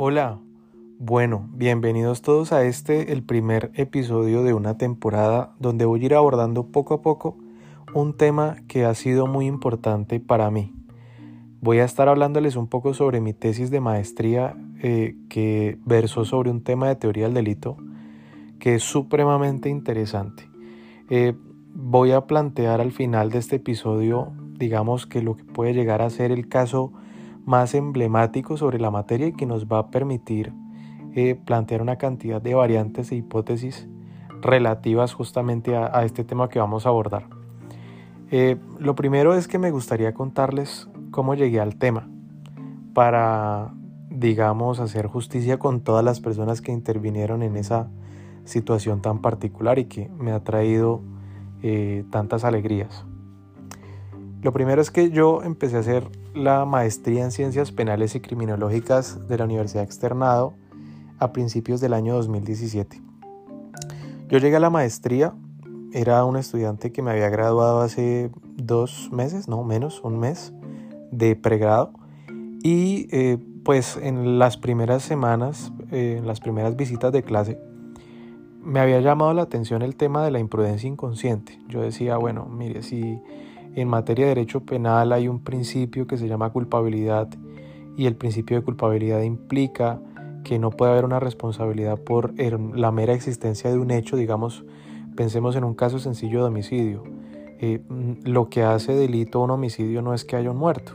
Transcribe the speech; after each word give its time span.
Hola, 0.00 0.38
bueno, 1.00 1.48
bienvenidos 1.54 2.22
todos 2.22 2.52
a 2.52 2.62
este, 2.62 3.12
el 3.12 3.24
primer 3.24 3.72
episodio 3.74 4.44
de 4.44 4.54
una 4.54 4.78
temporada 4.78 5.56
donde 5.58 5.86
voy 5.86 6.00
a 6.00 6.04
ir 6.04 6.14
abordando 6.14 6.68
poco 6.68 6.94
a 6.94 7.02
poco 7.02 7.36
un 7.94 8.16
tema 8.16 8.58
que 8.68 8.84
ha 8.84 8.94
sido 8.94 9.26
muy 9.26 9.46
importante 9.46 10.20
para 10.20 10.52
mí. 10.52 10.72
Voy 11.60 11.80
a 11.80 11.84
estar 11.84 12.08
hablándoles 12.08 12.54
un 12.54 12.68
poco 12.68 12.94
sobre 12.94 13.20
mi 13.20 13.32
tesis 13.32 13.72
de 13.72 13.80
maestría 13.80 14.54
eh, 14.84 15.16
que 15.28 15.80
versó 15.84 16.24
sobre 16.24 16.52
un 16.52 16.62
tema 16.62 16.86
de 16.86 16.94
teoría 16.94 17.24
del 17.24 17.34
delito 17.34 17.76
que 18.60 18.76
es 18.76 18.84
supremamente 18.84 19.68
interesante. 19.68 20.48
Eh, 21.10 21.34
voy 21.74 22.12
a 22.12 22.28
plantear 22.28 22.80
al 22.80 22.92
final 22.92 23.30
de 23.30 23.38
este 23.38 23.56
episodio, 23.56 24.30
digamos 24.58 25.06
que 25.06 25.22
lo 25.22 25.36
que 25.36 25.42
puede 25.42 25.74
llegar 25.74 26.02
a 26.02 26.10
ser 26.10 26.30
el 26.30 26.46
caso 26.46 26.92
más 27.48 27.72
emblemático 27.72 28.58
sobre 28.58 28.78
la 28.78 28.90
materia 28.90 29.28
y 29.28 29.32
que 29.32 29.46
nos 29.46 29.66
va 29.66 29.78
a 29.78 29.90
permitir 29.90 30.52
eh, 31.14 31.34
plantear 31.34 31.80
una 31.80 31.96
cantidad 31.96 32.42
de 32.42 32.52
variantes 32.52 33.10
e 33.10 33.16
hipótesis 33.16 33.88
relativas 34.42 35.14
justamente 35.14 35.74
a, 35.74 36.04
este 36.04 36.24
tema 36.24 36.50
que 36.50 36.58
vamos 36.58 36.84
a 36.84 36.90
abordar. 36.90 37.24
Eh, 38.30 38.58
lo 38.78 38.94
primero 38.94 39.34
es 39.34 39.48
que 39.48 39.58
me 39.58 39.70
gustaría 39.70 40.12
contarles 40.12 40.90
cómo 41.10 41.34
llegué 41.34 41.58
al 41.58 41.76
tema 41.76 42.06
para, 42.92 43.72
digamos, 44.10 44.78
hacer 44.78 45.06
justicia 45.06 45.58
con 45.58 45.80
todas 45.80 46.04
las 46.04 46.20
personas 46.20 46.60
que 46.60 46.70
intervinieron 46.70 47.42
en 47.42 47.56
esa 47.56 47.88
situación 48.44 49.00
tan 49.00 49.22
particular 49.22 49.78
y 49.78 49.86
que 49.86 50.10
me 50.10 50.32
ha 50.32 50.44
traído 50.44 51.00
eh, 51.62 52.04
tantas 52.10 52.44
alegrías. 52.44 53.06
Lo 54.42 54.52
primero 54.52 54.82
es 54.82 54.90
que 54.90 55.10
yo 55.10 55.42
empecé 55.42 55.78
a 55.78 55.80
hacer 55.80 56.10
la 56.38 56.64
maestría 56.64 57.24
en 57.24 57.32
ciencias 57.32 57.72
penales 57.72 58.14
y 58.14 58.20
criminológicas 58.20 59.26
de 59.28 59.38
la 59.38 59.44
Universidad 59.44 59.82
Externado 59.82 60.54
a 61.18 61.32
principios 61.32 61.80
del 61.80 61.92
año 61.92 62.14
2017. 62.14 63.02
Yo 64.28 64.38
llegué 64.38 64.56
a 64.56 64.60
la 64.60 64.70
maestría, 64.70 65.34
era 65.92 66.24
un 66.24 66.36
estudiante 66.36 66.92
que 66.92 67.02
me 67.02 67.10
había 67.10 67.28
graduado 67.28 67.80
hace 67.80 68.30
dos 68.56 69.10
meses, 69.10 69.48
no 69.48 69.64
menos, 69.64 70.00
un 70.04 70.18
mes 70.18 70.52
de 71.10 71.34
pregrado. 71.34 71.92
Y 72.62 73.08
eh, 73.10 73.38
pues 73.64 73.98
en 74.00 74.38
las 74.38 74.56
primeras 74.56 75.02
semanas, 75.02 75.72
eh, 75.90 76.16
en 76.18 76.26
las 76.26 76.40
primeras 76.40 76.76
visitas 76.76 77.12
de 77.12 77.22
clase, 77.22 77.58
me 78.62 78.80
había 78.80 79.00
llamado 79.00 79.34
la 79.34 79.42
atención 79.42 79.82
el 79.82 79.96
tema 79.96 80.24
de 80.24 80.30
la 80.30 80.38
imprudencia 80.38 80.88
inconsciente. 80.88 81.58
Yo 81.68 81.80
decía, 81.80 82.16
bueno, 82.16 82.46
mire, 82.46 82.82
si 82.82 83.20
en 83.80 83.88
materia 83.88 84.26
de 84.26 84.34
derecho 84.34 84.60
penal 84.60 85.12
hay 85.12 85.28
un 85.28 85.40
principio 85.40 86.06
que 86.06 86.16
se 86.16 86.28
llama 86.28 86.50
culpabilidad 86.50 87.28
y 87.96 88.06
el 88.06 88.16
principio 88.16 88.56
de 88.56 88.64
culpabilidad 88.64 89.22
implica 89.22 90.00
que 90.44 90.58
no 90.58 90.70
puede 90.70 90.92
haber 90.92 91.04
una 91.04 91.20
responsabilidad 91.20 91.98
por 91.98 92.32
la 92.38 92.92
mera 92.92 93.12
existencia 93.12 93.70
de 93.70 93.78
un 93.78 93.90
hecho, 93.90 94.16
digamos, 94.16 94.64
pensemos 95.16 95.56
en 95.56 95.64
un 95.64 95.74
caso 95.74 95.98
sencillo 95.98 96.40
de 96.40 96.46
homicidio. 96.46 97.02
Eh, 97.60 97.80
mm, 97.88 98.28
lo 98.28 98.48
que 98.48 98.62
hace 98.62 98.92
delito 98.94 99.40
un 99.40 99.50
homicidio 99.50 100.00
no 100.00 100.14
es 100.14 100.24
que 100.24 100.36
haya 100.36 100.50
un 100.50 100.56
muerto, 100.56 100.92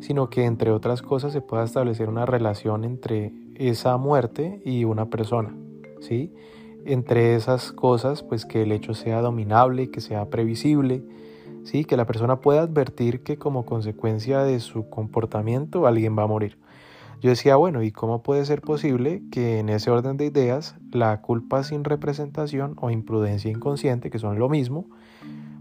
sino 0.00 0.28
que 0.28 0.44
entre 0.44 0.72
otras 0.72 1.00
cosas 1.00 1.32
se 1.32 1.40
pueda 1.40 1.62
establecer 1.62 2.08
una 2.08 2.26
relación 2.26 2.84
entre 2.84 3.32
esa 3.54 3.96
muerte 3.96 4.60
y 4.64 4.84
una 4.84 5.10
persona, 5.10 5.54
¿sí? 6.00 6.32
Entre 6.84 7.36
esas 7.36 7.70
cosas, 7.70 8.24
pues 8.24 8.44
que 8.44 8.62
el 8.62 8.72
hecho 8.72 8.94
sea 8.94 9.20
dominable, 9.20 9.90
que 9.90 10.00
sea 10.00 10.28
previsible, 10.28 11.04
¿sí? 11.64 11.84
Que 11.84 11.96
la 11.96 12.06
persona 12.06 12.40
pueda 12.40 12.62
advertir 12.62 13.22
que 13.22 13.36
como 13.38 13.64
consecuencia 13.64 14.42
de 14.44 14.60
su 14.60 14.88
comportamiento 14.88 15.86
alguien 15.86 16.16
va 16.16 16.24
a 16.24 16.26
morir. 16.26 16.58
Yo 17.20 17.30
decía, 17.30 17.54
bueno, 17.54 17.84
¿y 17.84 17.92
cómo 17.92 18.24
puede 18.24 18.44
ser 18.44 18.62
posible 18.62 19.22
que 19.30 19.60
en 19.60 19.68
ese 19.68 19.92
orden 19.92 20.16
de 20.16 20.26
ideas 20.26 20.74
la 20.90 21.20
culpa 21.20 21.62
sin 21.62 21.84
representación 21.84 22.74
o 22.80 22.90
imprudencia 22.90 23.48
inconsciente, 23.48 24.10
que 24.10 24.18
son 24.18 24.40
lo 24.40 24.48
mismo, 24.48 24.86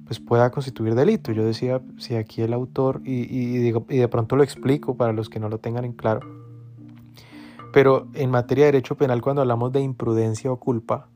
pues 0.05 0.19
pueda 0.19 0.49
constituir 0.49 0.95
delito? 0.95 1.31
Yo 1.31 1.45
decía, 1.45 1.79
si 1.99 2.15
aquí 2.15 2.41
el 2.41 2.53
autor, 2.53 3.01
y, 3.05 3.21
y, 3.29 3.57
digo, 3.59 3.85
y 3.89 3.97
de 3.97 4.07
pronto 4.07 4.35
lo 4.35 4.43
explico 4.43 4.95
para 4.95 5.13
los 5.13 5.29
que 5.29 5.39
no 5.39 5.49
lo 5.49 5.59
tengan 5.59 5.85
en 5.85 5.93
claro, 5.93 6.21
pero 7.71 8.07
en 8.15 8.31
materia 8.31 8.65
de 8.65 8.71
derecho 8.71 8.97
penal 8.97 9.21
cuando 9.21 9.41
hablamos 9.41 9.71
de 9.71 9.81
imprudencia 9.81 10.51
o 10.51 10.57
culpa, 10.57 11.09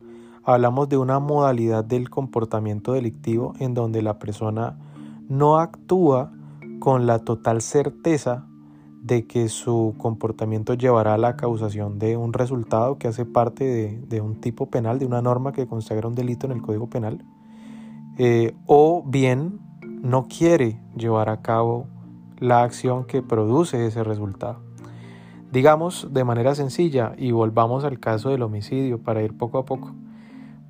hablamos 0.45 0.87
de 0.89 0.97
una 0.97 1.19
modalidad 1.19 1.83
del 1.83 2.09
comportamiento 2.09 2.93
delictivo 2.93 3.53
en 3.59 3.73
donde 3.73 4.01
la 4.01 4.19
persona 4.19 4.77
no 5.27 5.57
actúa 5.57 6.31
con 6.79 7.07
la 7.07 7.19
total 7.19 7.61
certeza 7.61 8.45
de 9.01 9.25
que 9.27 9.49
su 9.49 9.95
comportamiento 9.97 10.73
llevará 10.73 11.15
a 11.15 11.17
la 11.17 11.35
causación 11.35 11.99
de 11.99 12.17
un 12.17 12.33
resultado 12.33 12.97
que 12.97 13.07
hace 13.07 13.25
parte 13.25 13.99
de, 14.07 14.21
un 14.21 14.41
tipo 14.41 14.67
penal, 14.67 14.99
de 14.99 15.05
una 15.05 15.21
norma 15.21 15.51
que 15.51 15.67
consagra 15.67 16.07
un 16.07 16.15
delito 16.15 16.47
en 16.47 16.53
el 16.53 16.61
Código 16.61 16.89
Penal, 16.89 17.23
eh, 18.17 18.55
o 18.65 19.03
bien 19.05 19.59
no 20.01 20.27
quiere 20.27 20.79
llevar 20.95 21.29
a 21.29 21.41
cabo 21.41 21.87
la 22.39 22.63
acción 22.63 23.05
que 23.05 23.21
produce 23.21 23.85
ese 23.85 24.03
resultado. 24.03 24.59
Digamos 25.51 26.09
de 26.11 26.23
manera 26.23 26.55
sencilla 26.55 27.13
y 27.17 27.31
volvamos 27.31 27.83
al 27.83 27.99
caso 27.99 28.29
del 28.29 28.41
homicidio 28.41 29.01
para 29.03 29.21
ir 29.21 29.37
poco 29.37 29.59
a 29.59 29.65
poco, 29.65 29.93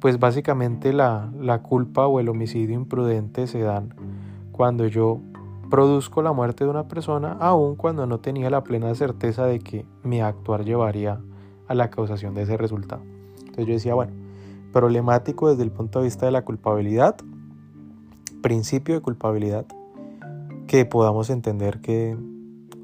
pues 0.05 0.19
básicamente 0.19 0.93
la, 0.93 1.31
la 1.41 1.63
culpa 1.63 2.05
o 2.05 2.19
el 2.19 2.29
homicidio 2.29 2.75
imprudente 2.75 3.47
se 3.47 3.61
dan 3.61 3.95
cuando 4.51 4.85
yo 4.85 5.19
produzco 5.71 6.21
la 6.21 6.31
muerte 6.31 6.63
de 6.63 6.69
una 6.69 6.87
persona 6.87 7.35
aun 7.39 7.75
cuando 7.75 8.05
no 8.05 8.19
tenía 8.19 8.51
la 8.51 8.63
plena 8.63 8.93
certeza 8.93 9.47
de 9.47 9.61
que 9.61 9.83
mi 10.03 10.21
actuar 10.21 10.63
llevaría 10.63 11.21
a 11.67 11.73
la 11.73 11.89
causación 11.89 12.35
de 12.35 12.43
ese 12.43 12.55
resultado. 12.55 13.01
Entonces 13.39 13.65
yo 13.65 13.73
decía, 13.73 13.95
bueno, 13.95 14.13
problemático 14.71 15.49
desde 15.49 15.63
el 15.63 15.71
punto 15.71 15.97
de 15.97 16.05
vista 16.05 16.27
de 16.27 16.33
la 16.33 16.45
culpabilidad, 16.45 17.15
principio 18.43 18.93
de 18.93 19.01
culpabilidad, 19.01 19.65
que 20.67 20.85
podamos 20.85 21.31
entender 21.31 21.81
que 21.81 22.15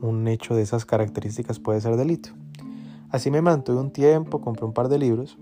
un 0.01 0.27
hecho 0.27 0.55
de 0.55 0.63
esas 0.63 0.87
características 0.87 1.59
puede 1.59 1.81
ser 1.81 1.97
delito. 1.97 2.31
Así 3.11 3.29
me 3.29 3.43
mantuve 3.43 3.79
un 3.79 3.91
tiempo, 3.91 4.41
compré 4.41 4.65
un 4.65 4.73
par 4.73 4.89
de 4.89 4.97
libros, 4.97 5.37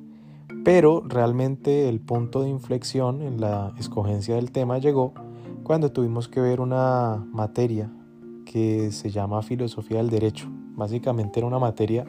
pero 0.64 1.04
realmente 1.06 1.88
el 1.88 2.00
punto 2.00 2.42
de 2.42 2.50
inflexión 2.50 3.22
en 3.22 3.40
la 3.40 3.74
escogencia 3.78 4.36
del 4.36 4.52
tema 4.52 4.78
llegó 4.78 5.14
cuando 5.64 5.92
tuvimos 5.92 6.28
que 6.28 6.42
ver 6.42 6.60
una 6.62 7.26
materia 7.32 7.92
que 8.46 8.92
se 8.92 9.12
llama 9.12 9.42
filosofía 9.42 9.98
del 9.98 10.10
derecho. 10.10 10.48
Básicamente 10.76 11.40
era 11.40 11.48
una 11.48 11.60
materia 11.60 12.06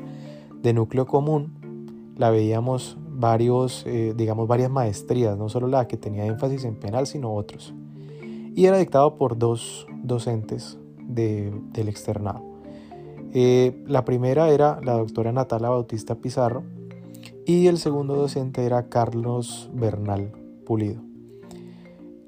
de 0.63 0.73
núcleo 0.73 1.07
común. 1.07 2.15
La 2.17 2.31
veíamos 2.31 2.97
varios, 3.09 3.85
eh, 3.87 4.15
digamos, 4.17 4.49
varias 4.49 4.71
maestrías, 4.71 5.37
no 5.37 5.49
solo 5.49 5.69
la 5.69 5.87
que 5.87 5.97
tenía 5.97 6.25
énfasis 6.25 6.65
en 6.65 6.77
penal, 6.77 7.07
sino 7.07 7.35
otros. 7.35 7.75
Y 8.55 8.65
era 8.67 8.79
dictado 8.79 9.17
por 9.17 9.39
dos 9.39 9.87
docentes 10.03 10.79
del 11.07 11.89
externado. 11.89 12.43
Eh, 13.33 13.85
la 13.87 14.05
primera 14.05 14.51
era 14.51 14.81
la 14.83 14.95
doctora 14.95 15.33
Natalia 15.33 15.69
Bautista 15.69 16.17
Pizarro 16.17 16.65
y 17.59 17.67
el 17.67 17.79
segundo 17.79 18.15
docente 18.15 18.65
era 18.65 18.89
Carlos 18.89 19.69
Bernal 19.75 20.31
Pulido. 20.65 21.03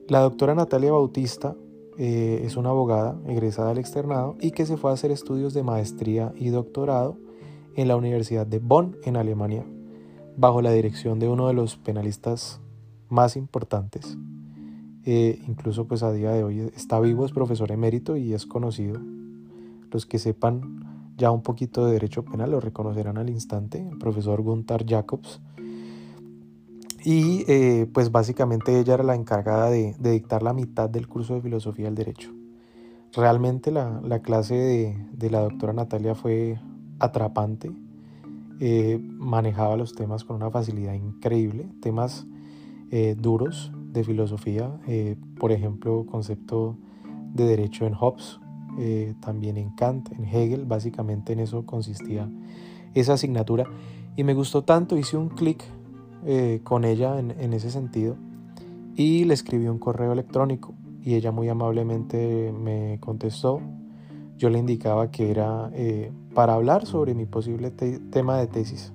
La 0.08 0.18
doctora 0.18 0.56
Natalia 0.56 0.90
Bautista 0.90 1.54
eh, 1.96 2.42
es 2.44 2.56
una 2.56 2.70
abogada 2.70 3.16
egresada 3.28 3.68
del 3.68 3.78
externado 3.78 4.34
y 4.40 4.50
que 4.50 4.66
se 4.66 4.76
fue 4.76 4.90
a 4.90 4.94
hacer 4.94 5.12
estudios 5.12 5.54
de 5.54 5.62
maestría 5.62 6.32
y 6.34 6.48
doctorado 6.48 7.18
en 7.76 7.86
la 7.86 7.94
Universidad 7.94 8.48
de 8.48 8.58
Bonn, 8.58 8.96
en 9.04 9.16
Alemania, 9.16 9.64
bajo 10.36 10.60
la 10.60 10.72
dirección 10.72 11.20
de 11.20 11.28
uno 11.28 11.46
de 11.46 11.54
los 11.54 11.76
penalistas 11.76 12.60
más 13.08 13.36
importantes. 13.36 14.18
Eh, 15.04 15.40
incluso 15.46 15.86
pues 15.86 16.02
a 16.02 16.12
día 16.12 16.32
de 16.32 16.42
hoy 16.42 16.60
está 16.74 16.98
vivo, 16.98 17.24
es 17.24 17.30
profesor 17.30 17.70
emérito 17.70 18.16
y 18.16 18.34
es 18.34 18.44
conocido. 18.44 19.00
Los 19.92 20.04
que 20.04 20.18
sepan 20.18 20.91
ya 21.16 21.30
un 21.30 21.42
poquito 21.42 21.86
de 21.86 21.92
derecho 21.92 22.24
penal 22.24 22.50
lo 22.50 22.60
reconocerán 22.60 23.18
al 23.18 23.30
instante, 23.30 23.86
el 23.86 23.98
profesor 23.98 24.42
Gunther 24.42 24.84
Jacobs 24.86 25.40
y 27.04 27.44
eh, 27.48 27.86
pues 27.92 28.12
básicamente 28.12 28.78
ella 28.78 28.94
era 28.94 29.02
la 29.02 29.14
encargada 29.14 29.70
de, 29.70 29.94
dictar 29.98 30.42
la 30.42 30.52
mitad 30.52 30.88
del 30.88 31.08
curso 31.08 31.34
de 31.34 31.40
filosofía 31.40 31.86
del 31.86 31.94
derecho. 31.94 32.32
Realmente 33.12 33.70
la, 33.70 34.20
clase 34.22 34.54
de, 35.12 35.30
la 35.30 35.40
doctora 35.40 35.72
Natalia 35.72 36.14
fue 36.14 36.58
atrapante, 36.98 37.70
eh, 38.60 38.98
manejaba 39.02 39.76
los 39.76 39.94
temas 39.94 40.24
con 40.24 40.36
una 40.36 40.50
facilidad 40.50 40.94
increíble, 40.94 41.68
temas 41.80 42.26
eh, 42.90 43.16
duros 43.18 43.72
de 43.92 44.04
filosofía, 44.04 44.70
por 45.38 45.52
ejemplo, 45.52 46.06
concepto 46.06 46.78
de 47.34 47.44
derecho 47.44 47.84
en 47.84 47.94
Hobbes, 47.94 48.40
también 49.20 49.56
en 49.56 49.70
Kant, 49.70 50.10
en 50.12 50.24
Hegel, 50.24 50.64
básicamente 50.64 51.32
en 51.32 51.40
eso 51.40 51.66
consistía 51.66 52.28
esa 52.94 53.14
asignatura. 53.14 53.66
Y 54.16 54.24
me 54.24 54.34
gustó 54.34 54.62
tanto, 54.62 54.96
hice 54.96 55.16
un 55.16 55.28
clic 55.28 55.64
eh, 56.24 56.60
con 56.62 56.84
ella 56.84 57.18
en, 57.18 57.52
ese 57.52 57.70
sentido 57.70 58.16
y 58.94 59.24
le 59.24 59.34
escribí 59.34 59.66
un 59.66 59.78
correo 59.78 60.12
electrónico 60.12 60.74
y 61.02 61.14
ella 61.14 61.32
muy 61.32 61.48
amablemente 61.48 62.52
me 62.52 62.98
contestó 63.00 63.60
yo 64.36 64.50
le 64.50 64.58
indicaba 64.58 65.10
que 65.10 65.30
era 65.30 65.70
eh, 65.72 66.12
para 66.34 66.54
hablar 66.54 66.86
sobre 66.86 67.14
mi 67.14 67.26
posible 67.26 67.70
tema 67.70 68.38
de 68.38 68.46
tesis. 68.48 68.92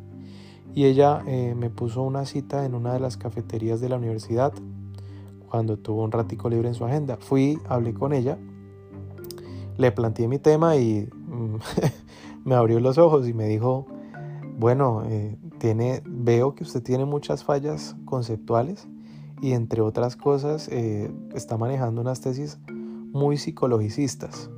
Y 0.73 0.85
ella 0.85 1.23
eh, 1.25 1.56
me 1.56 1.69
puso 1.69 2.03
una 2.03 2.25
cita 2.25 2.65
en 2.65 2.75
una 2.75 2.94
de 2.94 3.00
las 3.00 3.18
cafeterías 3.18 3.80
de 3.80 3.89
la 3.89 3.95
universidad 3.95 4.53
cuando 5.50 5.77
tuvo 5.77 6.03
un 6.03 6.12
ratico 6.12 6.50
libre 6.50 6.68
en 6.68 6.73
su 6.73 6.85
agenda. 6.85 7.18
Fui, 7.18 7.57
hablé 7.69 7.94
con 7.94 8.13
ella, 8.13 8.38
le 9.77 9.91
planteé 9.91 10.27
mi 10.27 10.39
tema 10.39 10.75
y 10.75 11.09
me 12.45 12.56
abrió 12.56 12.79
los 12.79 12.97
ojos 12.97 13.27
y 13.27 13.33
me 13.33 13.45
dijo, 13.47 13.85
bueno, 14.57 15.03
eh, 15.06 15.38
tiene, 15.59 16.01
veo 16.06 16.56
que 16.56 16.63
usted 16.63 16.81
tiene 16.81 17.06
muchas 17.06 17.44
fallas 17.44 17.95
conceptuales 18.06 18.88
y 19.41 19.51
entre 19.51 19.81
otras 19.81 20.15
cosas 20.15 20.68
eh, 20.71 21.12
está 21.33 21.57
manejando 21.57 22.01
unas 22.01 22.21
tesis 22.21 22.57
muy 22.68 23.38
psicologicistas. 23.38 24.50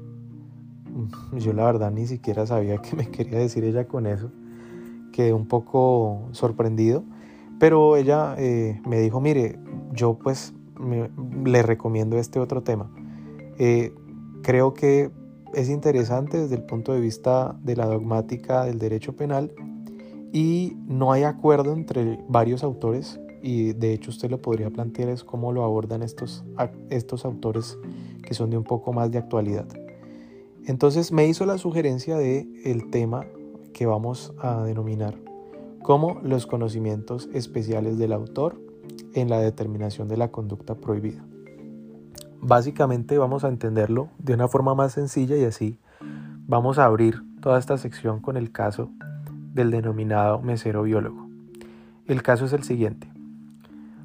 Mm, 0.86 1.38
yo 1.38 1.54
la 1.54 1.65
verdad 1.65 1.92
ni 1.92 2.07
siquiera 2.07 2.45
sabía 2.45 2.77
qué 2.81 2.95
me 2.95 3.10
quería 3.10 3.39
decir 3.39 3.63
ella 3.63 3.88
con 3.88 4.06
eso. 4.07 4.31
Quedé 5.12 5.33
un 5.33 5.48
poco 5.48 6.30
sorprendido, 6.31 7.04
pero 7.60 7.98
ella 7.98 8.36
eh, 8.38 8.81
me 8.88 9.00
dijo, 9.00 9.19
mire, 9.19 9.60
yo 9.92 10.13
pues 10.13 10.54
le 11.44 11.62
recomiendo 11.62 12.18
este 12.18 12.39
otro 12.39 12.63
tema. 12.63 12.89
Creo 14.41 14.74
que 14.74 15.12
es 15.53 15.69
interesante 15.69 16.38
desde 16.38 16.56
el 16.56 16.63
punto 16.63 16.94
de 16.94 17.00
vista 17.00 17.57
de 17.63 17.75
la 17.75 17.86
dogmática 17.86 18.65
del 18.65 18.80
derecho 18.80 19.15
penal 19.15 19.51
y 20.31 20.77
no 20.88 21.12
hay 21.12 21.24
acuerdo 21.24 21.74
entre 21.74 22.19
varios 22.27 22.63
autores 22.63 23.19
y 23.41 23.74
de 23.74 23.94
hecho 23.94 24.12
usted 24.12 24.30
lo 24.30 24.41
podría 24.41 24.69
plantear 24.69 25.09
es 25.09 25.24
cómo 25.24 25.51
lo 25.51 25.63
abordan 25.63 26.03
estos, 26.03 26.44
estos 26.89 27.25
autores 27.25 27.77
que 28.24 28.33
son 28.33 28.50
de 28.50 28.57
un 28.57 28.63
poco 28.63 28.94
más 28.94 29.12
de 29.12 29.18
actualidad. 29.18 29.68
Entonces 30.65 31.12
me 31.12 31.27
hizo 31.27 31.45
la 31.45 31.57
sugerencia 31.57 32.18
de 32.18 32.47
el 32.63 32.91
tema 32.91 33.25
que 33.74 33.86
vamos 33.86 34.33
a 34.39 34.63
denominar 34.63 35.15
como 35.81 36.19
los 36.21 36.45
conocimientos 36.45 37.30
especiales 37.33 37.97
del 37.97 38.13
autor 38.13 38.62
en 39.13 39.30
la 39.30 39.39
determinación 39.39 40.07
de 40.07 40.18
la 40.18 40.31
conducta 40.31 40.75
prohibida. 40.75 41.25
Básicamente 42.41 43.18
vamos 43.18 43.44
a 43.44 43.50
entenderlo 43.50 44.09
de 44.18 44.33
una 44.33 44.47
forma 44.47 44.75
más 44.75 44.94
sencilla 44.94 45.36
y 45.36 45.44
así 45.44 45.80
vamos 46.47 46.80
a 46.80 46.86
abrir 46.86 47.21
toda 47.41 47.59
esta 47.59 47.77
sección 47.77 48.21
con 48.21 48.38
el 48.38 48.51
caso 48.51 48.91
del 49.53 49.71
denominado 49.71 50.41
mesero 50.41 50.83
biólogo. 50.83 51.27
El 52.06 52.24
caso 52.24 52.45
es 52.45 52.53
el 52.53 52.63
siguiente. 52.63 53.12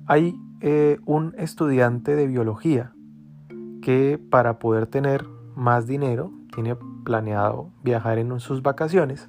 Hay 0.06 0.38
eh, 0.60 0.98
un 1.06 1.34
estudiante 1.38 2.14
de 2.16 2.26
biología 2.26 2.92
que 3.81 4.19
para 4.31 4.58
poder 4.58 4.86
tener 4.86 5.25
más 5.54 5.86
dinero, 5.86 6.32
tiene 6.54 6.76
planeado 7.04 7.70
viajar 7.82 8.19
en 8.19 8.40
sus 8.40 8.62
vacaciones, 8.62 9.28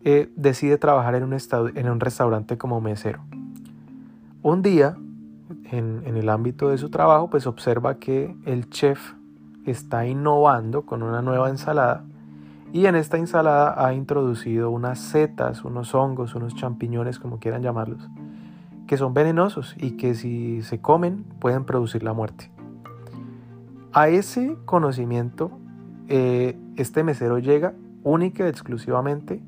eh, 0.00 0.32
decide 0.36 0.78
trabajar 0.78 1.14
en 1.14 1.24
un, 1.24 1.36
en 1.74 1.88
un 1.88 2.00
restaurante 2.00 2.58
como 2.58 2.80
mesero. 2.80 3.24
Un 4.42 4.62
día, 4.62 4.96
en, 5.70 6.02
el 6.06 6.28
ámbito 6.28 6.68
de 6.68 6.78
su 6.78 6.90
trabajo, 6.90 7.28
pues 7.30 7.46
observa 7.46 7.98
que 7.98 8.34
el 8.44 8.68
chef 8.70 9.14
está 9.66 10.06
innovando 10.06 10.86
con 10.86 11.02
una 11.02 11.22
nueva 11.22 11.48
ensalada 11.48 12.04
y 12.72 12.86
en 12.86 12.96
esta 12.96 13.16
ensalada 13.16 13.74
ha 13.84 13.94
introducido 13.94 14.70
unas 14.70 14.98
setas, 14.98 15.64
unos 15.64 15.94
hongos, 15.94 16.34
unos 16.34 16.54
champiñones, 16.54 17.18
como 17.18 17.38
quieran 17.38 17.62
llamarlos, 17.62 18.08
que 18.86 18.96
son 18.96 19.14
venenosos 19.14 19.74
y 19.78 19.92
que 19.92 20.14
si 20.14 20.62
se 20.62 20.80
comen 20.80 21.24
pueden 21.38 21.64
producir 21.64 22.02
la 22.02 22.12
muerte. 22.12 22.50
A 23.92 24.08
ese 24.08 24.56
conocimiento, 24.64 25.52
eh, 26.08 26.58
este 26.76 27.04
mesero 27.04 27.38
llega 27.38 27.74
única 28.02 28.44
y 28.44 28.48
exclusivamente 28.48 29.40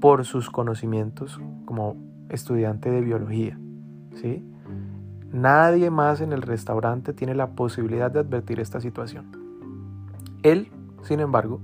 por 0.00 0.24
sus 0.24 0.50
conocimientos 0.50 1.40
como 1.66 1.96
estudiante 2.30 2.90
de 2.90 3.02
biología. 3.02 3.58
¿sí? 4.14 4.42
Nadie 5.32 5.90
más 5.90 6.20
en 6.20 6.32
el 6.32 6.42
restaurante 6.42 7.14
tiene 7.14 7.34
la 7.34 7.50
posibilidad 7.50 8.10
de 8.10 8.20
advertir 8.20 8.60
esta 8.60 8.80
situación. 8.80 9.26
Él, 10.42 10.70
sin 11.02 11.20
embargo, 11.20 11.60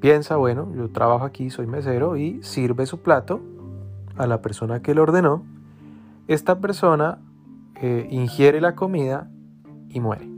piensa, 0.00 0.36
bueno, 0.36 0.72
yo 0.76 0.88
trabajo 0.88 1.24
aquí, 1.24 1.50
soy 1.50 1.66
mesero 1.66 2.16
y 2.16 2.40
sirve 2.42 2.86
su 2.86 3.00
plato 3.00 3.40
a 4.16 4.26
la 4.28 4.40
persona 4.40 4.82
que 4.82 4.94
lo 4.94 5.02
ordenó. 5.02 5.42
Esta 6.28 6.60
persona 6.60 7.18
eh, 7.74 8.06
ingiere 8.10 8.60
la 8.60 8.76
comida 8.76 9.28
y 9.88 9.98
muere. 9.98 10.28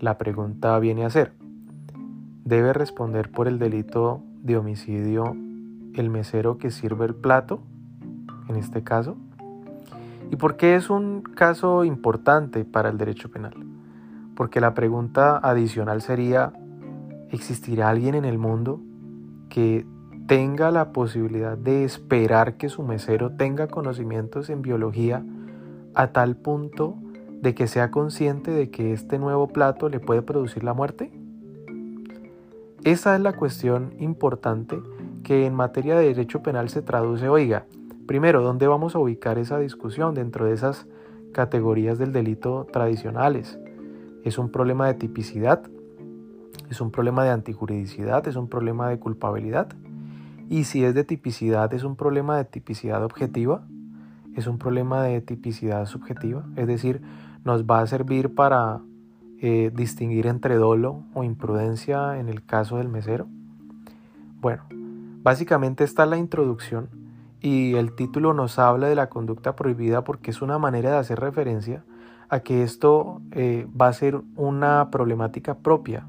La 0.00 0.18
pregunta 0.18 0.76
viene 0.80 1.04
a 1.04 1.10
ser, 1.10 1.32
¿debe 2.44 2.72
responder 2.72 3.30
por 3.30 3.46
el 3.46 3.60
delito 3.60 4.20
de 4.42 4.56
homicidio 4.56 5.36
el 5.94 6.10
mesero 6.10 6.58
que 6.58 6.72
sirve 6.72 7.06
el 7.06 7.14
plato, 7.14 7.62
en 8.48 8.56
este 8.56 8.82
caso? 8.82 9.16
¿Y 10.30 10.36
por 10.36 10.56
qué 10.56 10.74
es 10.74 10.90
un 10.90 11.22
caso 11.22 11.84
importante 11.84 12.64
para 12.64 12.88
el 12.88 12.98
derecho 12.98 13.30
penal? 13.30 13.54
Porque 14.34 14.60
la 14.60 14.74
pregunta 14.74 15.38
adicional 15.38 16.02
sería, 16.02 16.52
¿existirá 17.30 17.88
alguien 17.88 18.14
en 18.14 18.24
el 18.24 18.38
mundo 18.38 18.80
que 19.48 19.86
tenga 20.26 20.70
la 20.70 20.92
posibilidad 20.92 21.56
de 21.56 21.84
esperar 21.84 22.56
que 22.56 22.68
su 22.68 22.82
mesero 22.82 23.32
tenga 23.32 23.68
conocimientos 23.68 24.48
en 24.48 24.62
biología 24.62 25.24
a 25.94 26.08
tal 26.08 26.36
punto 26.36 26.96
de 27.42 27.54
que 27.54 27.66
sea 27.66 27.90
consciente 27.90 28.50
de 28.50 28.70
que 28.70 28.92
este 28.92 29.18
nuevo 29.18 29.48
plato 29.48 29.88
le 29.88 30.00
puede 30.00 30.22
producir 30.22 30.64
la 30.64 30.72
muerte? 30.72 31.12
Esa 32.84 33.14
es 33.14 33.20
la 33.20 33.34
cuestión 33.34 33.94
importante 33.98 34.80
que 35.22 35.46
en 35.46 35.54
materia 35.54 35.96
de 35.96 36.06
derecho 36.06 36.42
penal 36.42 36.68
se 36.68 36.82
traduce, 36.82 37.28
oiga, 37.28 37.66
Primero, 38.06 38.42
¿dónde 38.42 38.66
vamos 38.66 38.94
a 38.94 38.98
ubicar 38.98 39.38
esa 39.38 39.58
discusión 39.58 40.14
dentro 40.14 40.44
de 40.44 40.52
esas 40.52 40.86
categorías 41.32 41.98
del 41.98 42.12
delito 42.12 42.66
tradicionales? 42.70 43.58
¿Es 44.24 44.36
un 44.36 44.50
problema 44.50 44.86
de 44.88 44.94
tipicidad? 44.94 45.62
¿Es 46.68 46.82
un 46.82 46.90
problema 46.90 47.24
de 47.24 47.30
antijuridicidad? 47.30 48.28
¿Es 48.28 48.36
un 48.36 48.48
problema 48.48 48.90
de 48.90 48.98
culpabilidad? 48.98 49.68
Y 50.50 50.64
si 50.64 50.84
es 50.84 50.94
de 50.94 51.04
tipicidad, 51.04 51.72
¿es 51.72 51.82
un 51.82 51.96
problema 51.96 52.36
de 52.36 52.44
tipicidad 52.44 53.02
objetiva? 53.02 53.66
¿Es 54.36 54.46
un 54.46 54.58
problema 54.58 55.02
de 55.02 55.22
tipicidad 55.22 55.86
subjetiva? 55.86 56.44
Es 56.56 56.66
decir, 56.66 57.00
¿nos 57.42 57.64
va 57.64 57.80
a 57.80 57.86
servir 57.86 58.34
para 58.34 58.82
eh, 59.40 59.70
distinguir 59.74 60.26
entre 60.26 60.56
dolo 60.56 61.04
o 61.14 61.24
imprudencia 61.24 62.18
en 62.18 62.28
el 62.28 62.44
caso 62.44 62.76
del 62.76 62.90
mesero? 62.90 63.28
Bueno, 64.42 64.64
básicamente 65.22 65.84
esta 65.84 66.04
es 66.04 66.10
la 66.10 66.18
introducción 66.18 67.03
y 67.44 67.74
el 67.74 67.92
título 67.92 68.32
nos 68.32 68.58
habla 68.58 68.88
de 68.88 68.94
la 68.94 69.10
conducta 69.10 69.54
prohibida 69.54 70.02
porque 70.02 70.30
es 70.30 70.40
una 70.40 70.56
manera 70.56 70.92
de 70.92 70.96
hacer 70.96 71.20
referencia 71.20 71.84
a 72.30 72.40
que 72.40 72.62
esto 72.62 73.20
eh, 73.32 73.68
va 73.78 73.88
a 73.88 73.92
ser 73.92 74.22
una 74.34 74.88
problemática 74.90 75.58
propia 75.58 76.06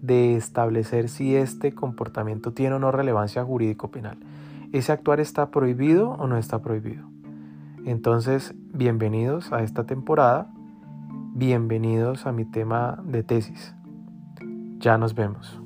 de 0.00 0.34
establecer 0.34 1.10
si 1.10 1.36
este 1.36 1.74
comportamiento 1.74 2.54
tiene 2.54 2.76
o 2.76 2.78
no 2.78 2.90
relevancia 2.90 3.44
jurídico-penal. 3.44 4.16
¿Ese 4.72 4.92
actuar 4.92 5.20
está 5.20 5.50
prohibido 5.50 6.12
o 6.12 6.26
no 6.26 6.38
está 6.38 6.62
prohibido? 6.62 7.04
Entonces, 7.84 8.54
bienvenidos 8.72 9.52
a 9.52 9.62
esta 9.62 9.84
temporada, 9.84 10.50
bienvenidos 11.34 12.24
a 12.24 12.32
mi 12.32 12.46
tema 12.46 12.98
de 13.04 13.22
tesis. 13.22 13.74
Ya 14.78 14.96
nos 14.96 15.14
vemos. 15.14 15.62